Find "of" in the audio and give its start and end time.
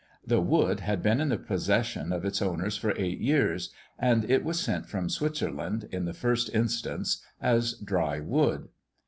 2.11-2.25